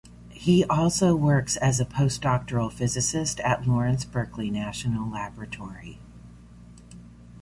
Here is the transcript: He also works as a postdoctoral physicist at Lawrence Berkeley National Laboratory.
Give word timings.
He 0.31 0.65
also 0.65 1.13
works 1.15 1.57
as 1.57 1.79
a 1.79 1.85
postdoctoral 1.85 2.71
physicist 2.73 3.39
at 3.41 3.67
Lawrence 3.67 4.03
Berkeley 4.03 4.49
National 4.49 5.07
Laboratory. 5.07 5.99